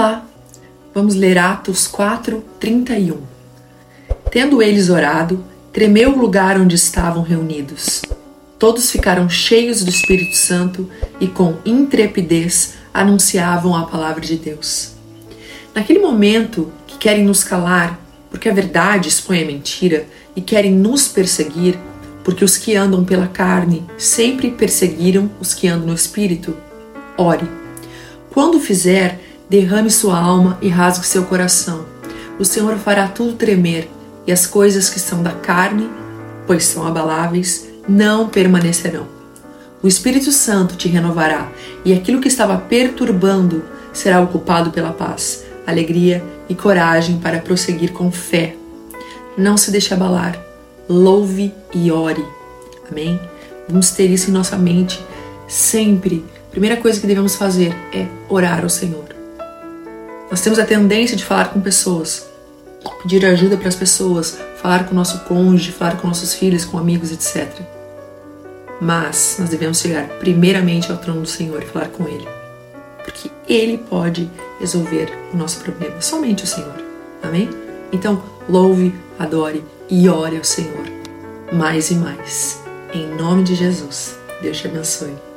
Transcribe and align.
lá, 0.00 0.26
vamos 0.94 1.14
ler 1.14 1.36
Atos 1.36 1.86
4, 1.86 2.42
31. 2.58 3.18
Tendo 4.30 4.62
eles 4.62 4.88
orado, 4.88 5.44
tremeu 5.74 6.14
o 6.14 6.18
lugar 6.18 6.58
onde 6.58 6.74
estavam 6.74 7.22
reunidos. 7.22 8.00
Todos 8.58 8.90
ficaram 8.90 9.28
cheios 9.28 9.84
do 9.84 9.90
Espírito 9.90 10.36
Santo 10.36 10.88
e 11.20 11.26
com 11.26 11.56
intrepidez 11.66 12.76
anunciavam 12.94 13.76
a 13.76 13.84
palavra 13.84 14.22
de 14.22 14.36
Deus. 14.36 14.92
Naquele 15.74 15.98
momento 15.98 16.72
que 16.86 16.96
querem 16.96 17.24
nos 17.24 17.44
calar, 17.44 18.00
porque 18.30 18.48
a 18.48 18.54
verdade 18.54 19.08
expõe 19.08 19.42
a 19.42 19.46
mentira, 19.46 20.06
e 20.34 20.40
querem 20.40 20.72
nos 20.72 21.08
perseguir, 21.08 21.78
porque 22.24 22.44
os 22.44 22.56
que 22.56 22.74
andam 22.74 23.04
pela 23.04 23.26
carne 23.26 23.84
sempre 23.98 24.50
perseguiram 24.50 25.30
os 25.40 25.52
que 25.52 25.68
andam 25.68 25.88
no 25.88 25.94
espírito, 25.94 26.56
ore. 27.18 27.46
Quando 28.30 28.60
fizer, 28.60 29.20
derrame 29.50 29.90
sua 29.90 30.16
alma 30.16 30.56
e 30.62 30.68
rasgue 30.68 31.04
seu 31.04 31.24
coração. 31.24 31.84
O 32.38 32.44
Senhor 32.44 32.78
fará 32.78 33.08
tudo 33.08 33.32
tremer, 33.32 33.90
e 34.24 34.30
as 34.30 34.46
coisas 34.46 34.88
que 34.88 35.00
são 35.00 35.24
da 35.24 35.32
carne, 35.32 35.90
pois 36.46 36.64
são 36.64 36.86
abaláveis, 36.86 37.68
não 37.88 38.28
permanecerão. 38.28 39.08
O 39.82 39.88
Espírito 39.88 40.30
Santo 40.30 40.76
te 40.76 40.86
renovará, 40.86 41.48
e 41.84 41.92
aquilo 41.92 42.20
que 42.20 42.28
estava 42.28 42.56
perturbando 42.56 43.64
será 43.92 44.20
ocupado 44.20 44.70
pela 44.70 44.92
paz, 44.92 45.44
alegria 45.66 46.22
e 46.48 46.54
coragem 46.54 47.18
para 47.18 47.40
prosseguir 47.40 47.92
com 47.92 48.12
fé. 48.12 48.54
Não 49.36 49.56
se 49.56 49.72
deixe 49.72 49.92
abalar, 49.92 50.40
louve 50.88 51.52
e 51.74 51.90
ore. 51.90 52.24
Amém? 52.88 53.18
Vamos 53.68 53.90
ter 53.90 54.10
isso 54.10 54.30
em 54.30 54.32
nossa 54.32 54.56
mente 54.56 55.04
sempre. 55.48 56.24
A 56.46 56.50
primeira 56.50 56.76
coisa 56.76 57.00
que 57.00 57.06
devemos 57.06 57.34
fazer 57.34 57.74
é 57.92 58.06
orar 58.28 58.62
ao 58.62 58.68
Senhor. 58.68 59.19
Nós 60.30 60.40
temos 60.40 60.58
a 60.58 60.64
tendência 60.64 61.16
de 61.16 61.24
falar 61.24 61.52
com 61.52 61.60
pessoas, 61.60 62.28
pedir 63.02 63.24
ajuda 63.26 63.56
para 63.56 63.68
as 63.68 63.74
pessoas, 63.74 64.38
falar 64.62 64.84
com 64.84 64.92
o 64.92 64.94
nosso 64.94 65.20
cônjuge, 65.24 65.72
falar 65.72 65.96
com 65.96 66.08
nossos 66.08 66.34
filhos, 66.34 66.64
com 66.64 66.78
amigos, 66.78 67.10
etc. 67.10 67.48
Mas 68.80 69.36
nós 69.38 69.48
devemos 69.48 69.80
chegar 69.80 70.08
primeiramente 70.20 70.90
ao 70.90 70.98
trono 70.98 71.22
do 71.22 71.28
Senhor 71.28 71.62
e 71.62 71.66
falar 71.66 71.88
com 71.88 72.06
Ele, 72.06 72.28
porque 73.04 73.30
Ele 73.48 73.76
pode 73.76 74.30
resolver 74.58 75.12
o 75.32 75.36
nosso 75.36 75.60
problema, 75.60 76.00
somente 76.00 76.44
o 76.44 76.46
Senhor. 76.46 76.82
Amém? 77.22 77.50
Então, 77.92 78.22
louve, 78.48 78.94
adore 79.18 79.64
e 79.90 80.08
ore 80.08 80.36
ao 80.36 80.44
Senhor 80.44 81.00
mais 81.52 81.90
e 81.90 81.94
mais. 81.94 82.62
Em 82.92 83.06
nome 83.06 83.42
de 83.42 83.54
Jesus, 83.54 84.16
Deus 84.40 84.58
te 84.58 84.68
abençoe. 84.68 85.29